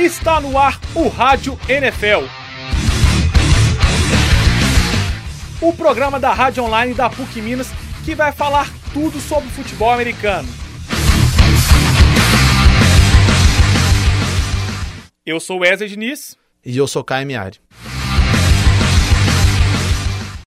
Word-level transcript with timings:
Está 0.00 0.40
no 0.40 0.56
ar 0.56 0.80
o 0.96 1.08
Rádio 1.08 1.58
NFL. 1.68 2.24
O 5.60 5.74
programa 5.74 6.18
da 6.18 6.32
Rádio 6.32 6.64
Online 6.64 6.94
da 6.94 7.10
PUC 7.10 7.42
Minas 7.42 7.68
que 8.02 8.14
vai 8.14 8.32
falar 8.32 8.66
tudo 8.94 9.20
sobre 9.20 9.50
futebol 9.50 9.90
americano. 9.90 10.48
Eu 15.26 15.38
sou 15.38 15.58
Wesley 15.58 15.90
Diniz. 15.90 16.34
E 16.64 16.78
eu 16.78 16.88
sou 16.88 17.04
Caio 17.04 17.26
Miari. 17.26 17.60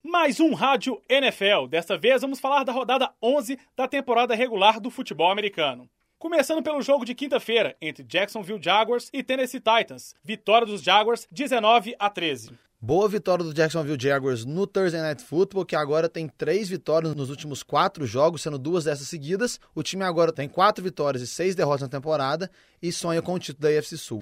Mais 0.01 0.39
um 0.39 0.53
Rádio 0.53 1.01
NFL. 1.09 1.67
Desta 1.69 1.97
vez 1.97 2.21
vamos 2.21 2.39
falar 2.39 2.63
da 2.63 2.71
rodada 2.71 3.11
11 3.21 3.59
da 3.75 3.85
temporada 3.85 4.33
regular 4.33 4.79
do 4.79 4.89
futebol 4.89 5.29
americano. 5.29 5.89
Começando 6.21 6.61
pelo 6.61 6.83
jogo 6.83 7.03
de 7.03 7.15
quinta-feira 7.15 7.75
entre 7.81 8.03
Jacksonville 8.03 8.61
Jaguars 8.61 9.09
e 9.11 9.23
Tennessee 9.23 9.59
Titans. 9.59 10.13
Vitória 10.23 10.67
dos 10.67 10.83
Jaguars 10.83 11.27
19 11.31 11.95
a 11.97 12.11
13. 12.11 12.51
Boa 12.79 13.09
vitória 13.09 13.43
do 13.43 13.51
Jacksonville 13.51 13.97
Jaguars 13.99 14.45
no 14.45 14.67
Thursday 14.67 15.01
Night 15.01 15.23
Football, 15.23 15.65
que 15.65 15.75
agora 15.75 16.07
tem 16.07 16.27
três 16.27 16.69
vitórias 16.69 17.15
nos 17.15 17.31
últimos 17.31 17.63
quatro 17.63 18.05
jogos, 18.05 18.43
sendo 18.43 18.59
duas 18.59 18.83
dessas 18.83 19.07
seguidas. 19.07 19.59
O 19.73 19.81
time 19.81 20.03
agora 20.03 20.31
tem 20.31 20.47
quatro 20.47 20.83
vitórias 20.83 21.23
e 21.23 21.27
seis 21.27 21.55
derrotas 21.55 21.81
na 21.81 21.89
temporada 21.89 22.51
e 22.79 22.91
sonha 22.91 23.19
com 23.23 23.33
o 23.33 23.39
título 23.39 23.67
da 23.67 23.75
AFC 23.75 23.97
Sul. 23.97 24.21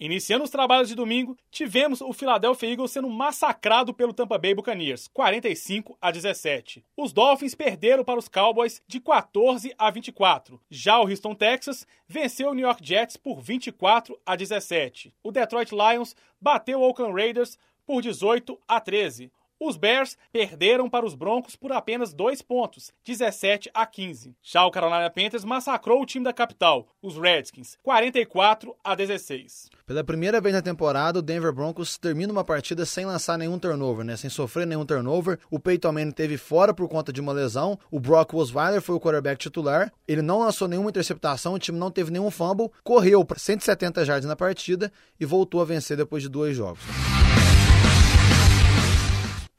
Iniciando 0.00 0.44
os 0.44 0.50
trabalhos 0.50 0.88
de 0.88 0.94
domingo, 0.94 1.36
tivemos 1.50 2.00
o 2.00 2.10
Philadelphia 2.14 2.70
Eagles 2.70 2.90
sendo 2.90 3.10
massacrado 3.10 3.92
pelo 3.92 4.14
Tampa 4.14 4.38
Bay 4.38 4.54
Buccaneers, 4.54 5.06
45 5.08 5.98
a 6.00 6.10
17. 6.10 6.82
Os 6.96 7.12
Dolphins 7.12 7.54
perderam 7.54 8.02
para 8.02 8.18
os 8.18 8.26
Cowboys 8.26 8.82
de 8.88 8.98
14 8.98 9.74
a 9.76 9.90
24. 9.90 10.58
Já 10.70 10.98
o 10.98 11.06
Houston 11.06 11.34
Texas 11.34 11.86
venceu 12.08 12.48
o 12.48 12.54
New 12.54 12.64
York 12.64 12.80
Jets 12.82 13.18
por 13.18 13.42
24 13.42 14.18
a 14.24 14.36
17. 14.36 15.12
O 15.22 15.30
Detroit 15.30 15.70
Lions 15.70 16.16
bateu 16.40 16.80
o 16.80 16.82
Oakland 16.82 17.12
Raiders 17.12 17.58
por 17.84 18.00
18 18.00 18.58
a 18.66 18.80
13. 18.80 19.30
Os 19.62 19.76
Bears 19.76 20.16
perderam 20.32 20.88
para 20.88 21.04
os 21.04 21.14
Broncos 21.14 21.54
por 21.54 21.70
apenas 21.70 22.14
dois 22.14 22.40
pontos, 22.40 22.90
17 23.04 23.70
a 23.74 23.84
15. 23.84 24.34
Já 24.42 24.64
o 24.64 24.70
Carolina 24.70 25.10
Panthers 25.10 25.44
massacrou 25.44 26.00
o 26.00 26.06
time 26.06 26.24
da 26.24 26.32
capital, 26.32 26.88
os 27.02 27.18
Redskins, 27.18 27.76
44 27.82 28.74
a 28.82 28.94
16. 28.94 29.68
Pela 29.84 30.02
primeira 30.02 30.40
vez 30.40 30.54
na 30.54 30.62
temporada, 30.62 31.18
o 31.18 31.22
Denver 31.22 31.52
Broncos 31.52 31.98
termina 31.98 32.32
uma 32.32 32.42
partida 32.42 32.86
sem 32.86 33.04
lançar 33.04 33.36
nenhum 33.36 33.58
turnover, 33.58 34.02
né? 34.02 34.16
Sem 34.16 34.30
sofrer 34.30 34.66
nenhum 34.66 34.86
turnover. 34.86 35.38
O 35.50 35.60
Peyton 35.60 35.92
Manning 35.92 36.12
teve 36.12 36.38
fora 36.38 36.72
por 36.72 36.88
conta 36.88 37.12
de 37.12 37.20
uma 37.20 37.34
lesão. 37.34 37.78
O 37.90 38.00
Brock 38.00 38.32
Osweiler 38.32 38.80
foi 38.80 38.94
o 38.94 39.00
quarterback 39.00 39.38
titular. 39.38 39.92
Ele 40.08 40.22
não 40.22 40.38
lançou 40.38 40.68
nenhuma 40.68 40.88
interceptação, 40.88 41.52
o 41.52 41.58
time 41.58 41.78
não 41.78 41.90
teve 41.90 42.10
nenhum 42.10 42.30
fumble, 42.30 42.70
correu 42.82 43.22
para 43.26 43.38
170 43.38 44.06
jardas 44.06 44.24
na 44.24 44.34
partida 44.34 44.90
e 45.20 45.26
voltou 45.26 45.60
a 45.60 45.66
vencer 45.66 45.98
depois 45.98 46.22
de 46.22 46.30
dois 46.30 46.56
jogos. 46.56 46.80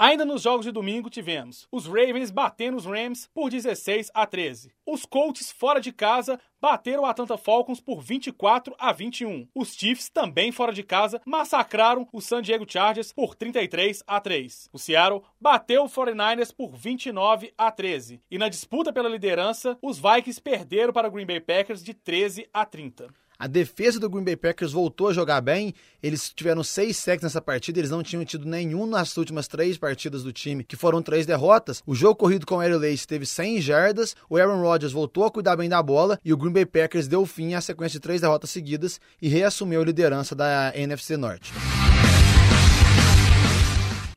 Ainda 0.01 0.25
nos 0.25 0.41
jogos 0.41 0.65
de 0.65 0.71
domingo 0.71 1.11
tivemos 1.11 1.67
os 1.71 1.85
Ravens 1.85 2.31
batendo 2.31 2.75
os 2.75 2.87
Rams 2.87 3.29
por 3.31 3.51
16 3.51 4.09
a 4.15 4.25
13. 4.25 4.73
Os 4.83 5.05
Colts 5.05 5.51
fora 5.51 5.79
de 5.79 5.91
casa 5.91 6.39
bateram 6.59 7.03
o 7.03 7.05
Atlanta 7.05 7.37
Falcons 7.37 7.79
por 7.79 8.01
24 8.01 8.75
a 8.79 8.91
21. 8.91 9.47
Os 9.53 9.75
Chiefs 9.75 10.09
também 10.09 10.51
fora 10.51 10.73
de 10.73 10.81
casa 10.81 11.21
massacraram 11.23 12.07
o 12.11 12.19
San 12.19 12.41
Diego 12.41 12.65
Chargers 12.67 13.13
por 13.13 13.35
33 13.35 14.03
a 14.07 14.19
3. 14.19 14.69
O 14.73 14.79
Seattle 14.79 15.21
bateu 15.39 15.83
o 15.83 15.87
49ers 15.87 16.51
por 16.51 16.75
29 16.75 17.53
a 17.55 17.71
13. 17.71 18.23
E 18.31 18.39
na 18.39 18.49
disputa 18.49 18.91
pela 18.91 19.07
liderança, 19.07 19.77
os 19.83 19.99
Vikings 19.99 20.41
perderam 20.41 20.91
para 20.91 21.09
o 21.09 21.11
Green 21.11 21.27
Bay 21.27 21.39
Packers 21.39 21.83
de 21.83 21.93
13 21.93 22.49
a 22.51 22.65
30. 22.65 23.07
A 23.41 23.47
defesa 23.47 23.99
do 23.99 24.07
Green 24.07 24.23
Bay 24.23 24.35
Packers 24.35 24.71
voltou 24.71 25.07
a 25.07 25.13
jogar 25.13 25.41
bem. 25.41 25.73
Eles 26.03 26.31
tiveram 26.31 26.63
seis 26.63 26.97
sacks 26.97 27.23
nessa 27.23 27.41
partida. 27.41 27.79
Eles 27.79 27.89
não 27.89 28.03
tinham 28.03 28.23
tido 28.23 28.45
nenhum 28.45 28.85
nas 28.85 29.17
últimas 29.17 29.47
três 29.47 29.79
partidas 29.79 30.21
do 30.21 30.31
time, 30.31 30.63
que 30.63 30.75
foram 30.75 31.01
três 31.01 31.25
derrotas. 31.25 31.81
O 31.87 31.95
jogo 31.95 32.17
corrido 32.17 32.45
com 32.45 32.57
o 32.57 32.59
Aero 32.59 32.77
Lace 32.77 33.07
teve 33.07 33.25
100 33.25 33.59
jardas. 33.61 34.15
O 34.29 34.37
Aaron 34.37 34.61
Rodgers 34.61 34.93
voltou 34.93 35.25
a 35.25 35.31
cuidar 35.31 35.55
bem 35.55 35.67
da 35.67 35.81
bola. 35.81 36.19
E 36.23 36.31
o 36.31 36.37
Green 36.37 36.53
Bay 36.53 36.67
Packers 36.67 37.07
deu 37.07 37.25
fim 37.25 37.55
à 37.55 37.61
sequência 37.61 37.97
de 37.97 38.03
três 38.03 38.21
derrotas 38.21 38.51
seguidas 38.51 39.01
e 39.19 39.27
reassumiu 39.27 39.81
a 39.81 39.85
liderança 39.85 40.35
da 40.35 40.71
NFC 40.75 41.17
Norte. 41.17 41.51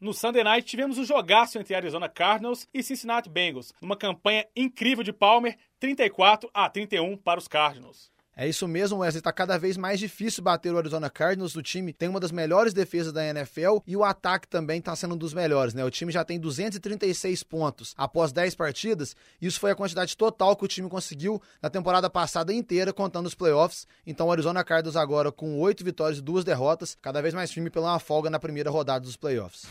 No 0.02 0.12
Sunday 0.12 0.44
Night 0.44 0.68
tivemos 0.68 0.98
um 0.98 1.04
jogaço 1.06 1.58
entre 1.58 1.74
Arizona 1.74 2.10
Cardinals 2.10 2.68
e 2.74 2.82
Cincinnati 2.82 3.30
Bengals, 3.30 3.72
uma 3.80 3.96
campanha 3.96 4.46
incrível 4.54 5.02
de 5.02 5.14
Palmer, 5.14 5.56
34 5.80 6.50
a 6.52 6.68
31 6.68 7.16
para 7.16 7.40
os 7.40 7.48
Cardinals. 7.48 8.12
É 8.36 8.48
isso 8.48 8.66
mesmo, 8.66 8.98
Wesley. 8.98 9.20
Está 9.20 9.32
cada 9.32 9.56
vez 9.56 9.76
mais 9.76 10.00
difícil 10.00 10.42
bater 10.42 10.72
o 10.72 10.78
Arizona 10.78 11.08
Cardinals. 11.08 11.54
O 11.54 11.62
time 11.62 11.92
tem 11.92 12.08
uma 12.08 12.18
das 12.18 12.32
melhores 12.32 12.72
defesas 12.72 13.12
da 13.12 13.24
NFL 13.24 13.78
e 13.86 13.96
o 13.96 14.02
ataque 14.02 14.48
também 14.48 14.78
está 14.78 14.94
sendo 14.96 15.14
um 15.14 15.18
dos 15.18 15.32
melhores, 15.32 15.72
né? 15.72 15.84
O 15.84 15.90
time 15.90 16.10
já 16.10 16.24
tem 16.24 16.40
236 16.40 17.42
pontos 17.44 17.94
após 17.96 18.32
10 18.32 18.54
partidas. 18.56 19.14
Isso 19.40 19.60
foi 19.60 19.70
a 19.70 19.74
quantidade 19.74 20.16
total 20.16 20.56
que 20.56 20.64
o 20.64 20.68
time 20.68 20.88
conseguiu 20.88 21.40
na 21.62 21.70
temporada 21.70 22.10
passada 22.10 22.52
inteira, 22.52 22.92
contando 22.92 23.26
os 23.26 23.34
playoffs. 23.34 23.86
Então, 24.06 24.26
o 24.26 24.32
Arizona 24.32 24.64
Cardinals 24.64 24.96
agora 24.96 25.30
com 25.30 25.60
8 25.60 25.84
vitórias 25.84 26.18
e 26.18 26.22
2 26.22 26.44
derrotas, 26.44 26.96
cada 27.00 27.22
vez 27.22 27.34
mais 27.34 27.52
firme 27.52 27.70
pela 27.70 27.98
folga 27.98 28.28
na 28.28 28.40
primeira 28.40 28.70
rodada 28.70 29.04
dos 29.04 29.16
playoffs. 29.16 29.64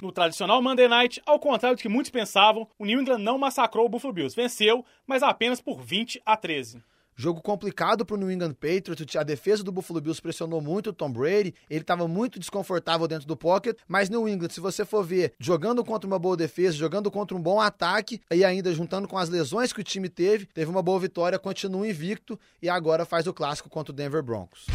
No 0.00 0.12
tradicional 0.12 0.62
Monday 0.62 0.86
Night, 0.86 1.20
ao 1.26 1.40
contrário 1.40 1.76
do 1.76 1.80
que 1.80 1.88
muitos 1.88 2.10
pensavam, 2.10 2.68
o 2.78 2.84
New 2.84 3.00
England 3.00 3.18
não 3.18 3.36
massacrou 3.36 3.86
o 3.86 3.88
Buffalo 3.88 4.14
Bills. 4.14 4.34
Venceu, 4.34 4.84
mas 5.06 5.22
apenas 5.22 5.60
por 5.60 5.80
20 5.82 6.22
a 6.24 6.36
13. 6.36 6.82
Jogo 7.16 7.42
complicado 7.42 8.06
para 8.06 8.14
o 8.14 8.16
New 8.16 8.30
England 8.30 8.54
Patriots. 8.54 9.16
A 9.16 9.24
defesa 9.24 9.64
do 9.64 9.72
Buffalo 9.72 10.00
Bills 10.00 10.22
pressionou 10.22 10.60
muito 10.60 10.90
o 10.90 10.92
Tom 10.92 11.10
Brady. 11.10 11.52
Ele 11.68 11.80
estava 11.80 12.06
muito 12.06 12.38
desconfortável 12.38 13.08
dentro 13.08 13.26
do 13.26 13.36
pocket. 13.36 13.76
Mas 13.88 14.08
New 14.08 14.28
England, 14.28 14.50
se 14.50 14.60
você 14.60 14.84
for 14.84 15.02
ver, 15.02 15.32
jogando 15.36 15.84
contra 15.84 16.06
uma 16.06 16.16
boa 16.16 16.36
defesa, 16.36 16.76
jogando 16.76 17.10
contra 17.10 17.36
um 17.36 17.42
bom 17.42 17.60
ataque 17.60 18.20
e 18.30 18.44
ainda 18.44 18.72
juntando 18.72 19.08
com 19.08 19.18
as 19.18 19.28
lesões 19.28 19.72
que 19.72 19.80
o 19.80 19.84
time 19.84 20.08
teve, 20.08 20.46
teve 20.46 20.70
uma 20.70 20.80
boa 20.80 21.00
vitória, 21.00 21.40
continua 21.40 21.88
invicto 21.88 22.38
e 22.62 22.68
agora 22.68 23.04
faz 23.04 23.26
o 23.26 23.34
clássico 23.34 23.68
contra 23.68 23.92
o 23.92 23.96
Denver 23.96 24.22
Broncos. 24.22 24.66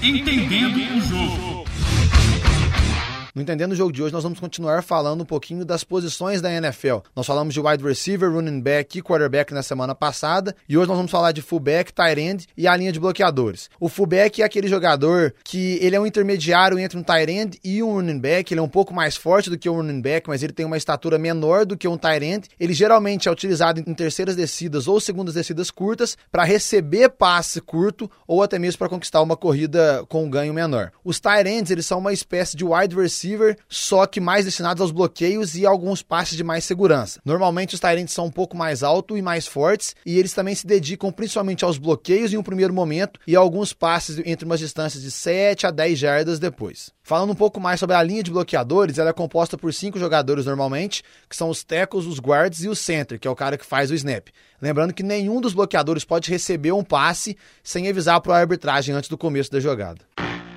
Entendendo 0.00 0.76
o 0.76 1.00
jogo. 1.00 1.71
No 3.34 3.40
Entendendo 3.40 3.72
o 3.72 3.74
Jogo 3.74 3.90
de 3.90 4.02
hoje, 4.02 4.12
nós 4.12 4.24
vamos 4.24 4.38
continuar 4.38 4.82
falando 4.82 5.22
um 5.22 5.24
pouquinho 5.24 5.64
das 5.64 5.82
posições 5.82 6.42
da 6.42 6.52
NFL. 6.52 6.96
Nós 7.16 7.26
falamos 7.26 7.54
de 7.54 7.60
wide 7.60 7.82
receiver, 7.82 8.30
running 8.30 8.60
back 8.60 8.98
e 8.98 9.00
quarterback 9.00 9.54
na 9.54 9.62
semana 9.62 9.94
passada, 9.94 10.54
e 10.68 10.76
hoje 10.76 10.88
nós 10.88 10.98
vamos 10.98 11.10
falar 11.10 11.32
de 11.32 11.40
fullback, 11.40 11.94
tight 11.94 12.20
end 12.20 12.46
e 12.54 12.68
a 12.68 12.76
linha 12.76 12.92
de 12.92 13.00
bloqueadores. 13.00 13.70
O 13.80 13.88
fullback 13.88 14.42
é 14.42 14.44
aquele 14.44 14.68
jogador 14.68 15.34
que 15.42 15.78
ele 15.80 15.96
é 15.96 16.00
um 16.00 16.06
intermediário 16.06 16.78
entre 16.78 16.98
um 16.98 17.02
tight 17.02 17.32
end 17.32 17.58
e 17.64 17.82
um 17.82 17.94
running 17.94 18.18
back, 18.18 18.52
ele 18.52 18.60
é 18.60 18.62
um 18.62 18.68
pouco 18.68 18.92
mais 18.92 19.16
forte 19.16 19.48
do 19.48 19.56
que 19.56 19.66
o 19.66 19.76
running 19.76 20.02
back, 20.02 20.28
mas 20.28 20.42
ele 20.42 20.52
tem 20.52 20.66
uma 20.66 20.76
estatura 20.76 21.16
menor 21.16 21.64
do 21.64 21.74
que 21.74 21.88
um 21.88 21.96
tight 21.96 22.22
end. 22.22 22.50
Ele 22.60 22.74
geralmente 22.74 23.30
é 23.30 23.32
utilizado 23.32 23.80
em 23.80 23.94
terceiras 23.94 24.36
descidas 24.36 24.86
ou 24.86 25.00
segundas 25.00 25.32
descidas 25.32 25.70
curtas 25.70 26.18
para 26.30 26.44
receber 26.44 27.08
passe 27.08 27.62
curto 27.62 28.10
ou 28.28 28.42
até 28.42 28.58
mesmo 28.58 28.78
para 28.78 28.90
conquistar 28.90 29.22
uma 29.22 29.38
corrida 29.38 30.04
com 30.06 30.22
um 30.22 30.28
ganho 30.28 30.52
menor. 30.52 30.92
Os 31.02 31.18
tight 31.18 31.48
ends, 31.48 31.70
eles 31.70 31.86
são 31.86 31.98
uma 31.98 32.12
espécie 32.12 32.58
de 32.58 32.64
wide 32.66 32.94
receiver 32.94 33.21
receiver, 33.22 33.56
só 33.68 34.06
que 34.06 34.20
mais 34.20 34.44
destinados 34.44 34.80
aos 34.80 34.90
bloqueios 34.90 35.54
e 35.54 35.64
alguns 35.64 36.02
passes 36.02 36.36
de 36.36 36.42
mais 36.42 36.64
segurança. 36.64 37.20
Normalmente 37.24 37.74
os 37.74 37.80
Tyrants 37.80 38.12
são 38.12 38.26
um 38.26 38.30
pouco 38.30 38.56
mais 38.56 38.82
altos 38.82 39.16
e 39.18 39.22
mais 39.22 39.46
fortes, 39.46 39.94
e 40.04 40.18
eles 40.18 40.32
também 40.32 40.54
se 40.54 40.66
dedicam 40.66 41.12
principalmente 41.12 41.64
aos 41.64 41.78
bloqueios 41.78 42.32
em 42.32 42.36
um 42.36 42.42
primeiro 42.42 42.74
momento 42.74 43.20
e 43.26 43.36
a 43.36 43.38
alguns 43.38 43.72
passes 43.72 44.20
entre 44.24 44.44
umas 44.44 44.60
distâncias 44.60 45.02
de 45.02 45.10
7 45.10 45.66
a 45.66 45.70
10 45.70 45.98
jardas 45.98 46.38
depois. 46.38 46.90
Falando 47.02 47.30
um 47.30 47.36
pouco 47.36 47.60
mais 47.60 47.80
sobre 47.80 47.96
a 47.96 48.02
linha 48.02 48.22
de 48.22 48.30
bloqueadores, 48.30 48.98
ela 48.98 49.10
é 49.10 49.12
composta 49.12 49.58
por 49.58 49.74
cinco 49.74 49.98
jogadores 49.98 50.46
normalmente, 50.46 51.02
que 51.28 51.36
são 51.36 51.48
os 51.48 51.64
tackles, 51.64 52.06
os 52.06 52.20
guards 52.20 52.62
e 52.62 52.68
o 52.68 52.76
center, 52.76 53.18
que 53.18 53.26
é 53.26 53.30
o 53.30 53.34
cara 53.34 53.58
que 53.58 53.66
faz 53.66 53.90
o 53.90 53.94
snap. 53.94 54.28
Lembrando 54.60 54.94
que 54.94 55.02
nenhum 55.02 55.40
dos 55.40 55.52
bloqueadores 55.52 56.04
pode 56.04 56.30
receber 56.30 56.72
um 56.72 56.84
passe 56.84 57.36
sem 57.62 57.88
avisar 57.88 58.20
para 58.20 58.34
a 58.34 58.38
arbitragem 58.38 58.94
antes 58.94 59.10
do 59.10 59.18
começo 59.18 59.50
da 59.50 59.58
jogada. 59.58 60.00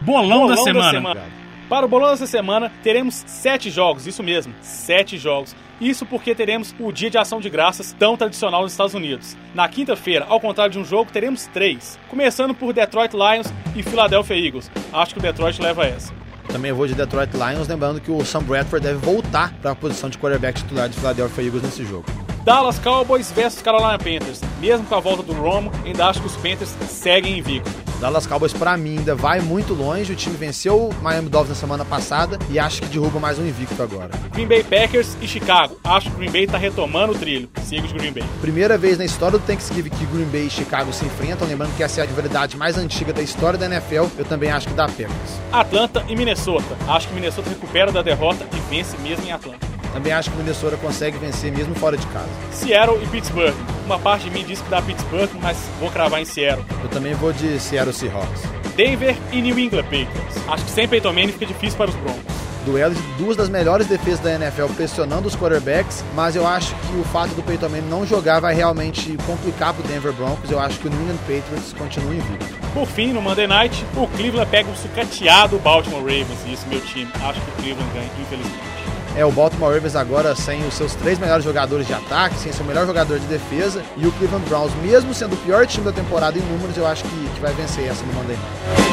Bolão, 0.02 0.42
Bolão 0.42 0.48
da 0.48 0.58
semana. 0.58 0.92
Da 0.92 0.92
semana. 0.92 1.45
Para 1.70 1.86
o 1.86 1.90
bolão 1.90 2.12
dessa 2.12 2.28
semana, 2.28 2.72
teremos 2.84 3.24
sete 3.26 3.72
jogos, 3.72 4.06
isso 4.06 4.22
mesmo, 4.22 4.54
sete 4.62 5.18
jogos. 5.18 5.56
Isso 5.82 6.06
porque 6.06 6.34
teremos 6.34 6.74
o 6.80 6.92
Dia 6.92 7.10
de 7.10 7.18
Ação 7.18 7.42
de 7.42 7.50
Graças, 7.50 7.94
tão 7.98 8.16
tradicional 8.16 8.62
nos 8.62 8.72
Estados 8.72 8.94
Unidos. 8.94 9.36
Na 9.54 9.68
quinta-feira, 9.68 10.26
ao 10.30 10.40
contrário 10.40 10.72
de 10.72 10.80
um 10.80 10.86
jogo, 10.86 11.12
teremos 11.12 11.48
três. 11.48 12.00
Começando 12.08 12.54
por 12.54 12.72
Detroit 12.72 13.14
Lions 13.14 13.52
e 13.76 13.84
Philadelphia 13.84 14.38
Eagles. 14.38 14.72
Acho 14.94 15.14
que 15.14 15.20
o 15.20 15.24
Detroit 15.24 15.62
leva 15.62 15.86
essa. 15.86 16.14
Também 16.48 16.72
vou 16.72 16.88
de 16.88 16.94
Detroit 16.94 17.32
Lions, 17.34 17.68
lembrando 17.68 18.00
que 18.00 18.12
o 18.12 18.24
Sam 18.24 18.44
Bradford 18.44 18.86
deve 18.86 19.00
voltar 19.00 19.52
para 19.62 19.72
a 19.72 19.76
posição 19.76 20.10
de 20.10 20.18
quarterback 20.18 20.62
titular 20.62 20.88
de 20.88 20.96
Philadelphia 20.96 21.44
Eagles 21.44 21.64
nesse 21.64 21.84
jogo. 21.84 22.06
Dallas 22.46 22.80
Cowboys 22.80 23.32
versus 23.32 23.62
Carolina 23.62 23.98
Panthers. 23.98 24.40
Mesmo 24.62 24.86
com 24.86 24.96
a 24.96 25.00
volta 25.00 25.24
do 25.24 25.34
Romo, 25.34 25.72
ainda 25.84 26.06
acho 26.06 26.22
que 26.22 26.28
os 26.28 26.36
Panthers 26.38 26.74
seguem 26.88 27.40
invictos. 27.40 27.85
Dallas 28.00 28.28
Cowboys, 28.28 28.54
para 28.54 28.76
mim, 28.78 29.00
ainda 29.00 29.16
vai 29.16 29.40
muito 29.40 29.74
longe. 29.74 30.12
O 30.12 30.16
time 30.16 30.36
venceu 30.36 30.90
o 30.90 30.94
Miami 31.02 31.30
Dolphins 31.30 31.50
na 31.50 31.56
semana 31.56 31.86
passada 31.86 32.38
e 32.50 32.60
acho 32.60 32.82
que 32.82 32.88
derruba 32.88 33.20
mais 33.20 33.40
um 33.40 33.46
invicto 33.46 33.82
agora. 33.82 34.12
Green 34.34 34.48
Bay 34.48 34.64
Packers 34.64 35.18
e 35.22 35.28
Chicago. 35.28 35.78
Acho 35.84 36.10
que 36.10 36.16
o 36.16 36.20
Green 36.20 36.32
Bay 36.32 36.48
tá 36.48 36.58
retomando 36.58 37.14
o 37.14 37.16
trilho. 37.18 37.50
Siga 37.64 37.88
de 37.88 37.94
Green 37.94 38.12
Bay. 38.12 38.24
Primeira 38.42 38.78
vez 38.78 38.98
na 38.98 39.06
história 39.06 39.38
do 39.38 39.46
Thanksgiving 39.46 39.90
que 39.90 40.06
Green 40.06 40.26
Bay 40.26 40.48
e 40.48 40.50
Chicago 40.50 40.92
se 40.94 41.06
enfrentam. 41.06 41.48
Lembrando 41.48 41.76
que 41.76 41.84
essa 41.84 42.02
é 42.02 42.04
a 42.04 42.08
rivalidade 42.08 42.58
mais 42.58 42.78
antiga 42.78 43.14
da 43.14 43.22
história 43.22 43.58
da 43.58 43.66
NFL. 43.66 44.08
Eu 44.18 44.26
também 44.26 44.52
acho 44.52 44.68
que 44.68 44.74
dá 44.74 44.88
Packers. 44.88 45.10
Atlanta 45.52 46.04
e 46.08 46.16
Minnesota. 46.16 46.76
Acho 46.88 47.08
que 47.08 47.14
Minnesota 47.14 47.50
recupera 47.50 47.92
da 47.92 48.02
derrota 48.02 48.46
e 48.54 48.76
vence 48.76 48.98
mesmo 48.98 49.26
em 49.26 49.32
Atlanta. 49.32 49.66
Também 49.94 50.12
acho 50.12 50.30
que 50.30 50.38
Minnesota 50.38 50.76
consegue 50.78 51.18
vencer 51.18 51.52
mesmo 51.56 51.74
fora 51.76 51.96
de 51.96 52.06
casa. 52.08 52.28
Seattle 52.52 53.02
e 53.02 53.08
Pittsburgh. 53.08 53.56
Uma 53.86 54.00
parte 54.00 54.24
de 54.24 54.32
mim 54.32 54.44
diz 54.44 54.60
que 54.60 54.70
dá 54.70 54.82
Pittsburgh, 54.82 55.30
mas 55.42 55.58
vou 55.80 55.92
cravar 55.92 56.20
em 56.20 56.26
Seattle. 56.26 56.66
Eu 56.84 56.90
também 56.90 57.14
vou 57.14 57.32
de 57.32 57.60
Seattle 57.60 57.94
Seahawks. 57.94 58.42
Denver 58.76 59.16
e 59.32 59.42
New 59.42 59.58
England 59.60 59.84
Patriots. 59.84 60.38
Acho 60.48 60.66
que 60.66 60.72
sem 60.72 60.88
Peyton 60.88 61.14
Manning 61.14 61.32
fica 61.32 61.46
difícil 61.46 61.78
para 61.78 61.92
os 61.92 61.96
Broncos. 61.98 62.36
Duelo 62.66 62.96
de 62.96 63.02
duas 63.20 63.38
das 63.38 63.48
melhores 63.48 63.86
defesas 63.86 64.20
da 64.22 64.34
NFL 64.34 64.66
pressionando 64.76 65.28
os 65.28 65.36
quarterbacks, 65.36 66.04
mas 66.16 66.36
eu 66.36 66.48
acho 66.48 66.74
que 66.76 66.98
o 67.00 67.04
fato 67.04 67.30
do 67.36 67.44
Peyton 67.44 67.70
Manning 67.70 67.88
não 67.88 68.08
jogar 68.08 68.40
vai 68.40 68.56
realmente 68.56 69.16
complicar 69.28 69.72
pro 69.72 69.84
Denver 69.84 70.12
Broncos. 70.14 70.50
Eu 70.50 70.60
acho 70.60 70.80
que 70.80 70.88
o 70.88 70.90
New 70.90 71.00
England 71.02 71.20
Patriots 71.20 71.74
continua 71.78 72.16
invicto. 72.16 72.46
Por 72.74 72.88
fim, 72.88 73.14
no 73.14 73.22
Monday 73.22 73.46
Night, 73.46 73.86
o 73.96 74.08
Cleveland 74.08 74.50
pega 74.50 74.68
um 74.68 74.76
sucateado 74.76 75.60
Baltimore 75.60 76.02
Ravens. 76.02 76.40
E 76.48 76.54
isso, 76.54 76.68
meu 76.68 76.82
time, 76.82 77.10
acho 77.24 77.40
que 77.40 77.52
o 77.52 77.54
Cleveland 77.62 77.94
ganha, 77.94 78.10
infelizmente. 78.20 78.85
É, 79.16 79.24
o 79.24 79.32
Baltimore 79.32 79.74
Ravens 79.74 79.96
agora 79.96 80.36
sem 80.36 80.68
os 80.68 80.74
seus 80.74 80.94
três 80.94 81.18
melhores 81.18 81.46
jogadores 81.46 81.88
de 81.88 81.94
ataque, 81.94 82.38
sem 82.38 82.52
seu 82.52 82.66
melhor 82.66 82.86
jogador 82.86 83.18
de 83.18 83.26
defesa. 83.28 83.82
E 83.96 84.06
o 84.06 84.12
Cleveland 84.12 84.46
Browns, 84.50 84.74
mesmo 84.82 85.14
sendo 85.14 85.36
o 85.36 85.38
pior 85.38 85.66
time 85.66 85.86
da 85.86 85.94
temporada 85.94 86.38
em 86.38 86.42
números, 86.42 86.76
eu 86.76 86.86
acho 86.86 87.04
que, 87.04 87.30
que 87.34 87.40
vai 87.40 87.54
vencer 87.54 87.88
essa 87.88 88.04
no 88.04 88.12
Monday 88.14 88.36
Night. 88.36 88.86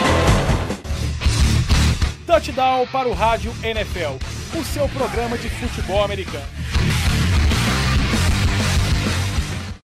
Touchdown 2.25 2.87
para 2.87 3.09
o 3.09 3.13
Rádio 3.13 3.53
NFL, 3.65 4.15
o 4.57 4.65
seu 4.65 4.89
programa 4.91 5.37
de 5.37 5.51
futebol 5.51 6.05
americano. 6.05 6.47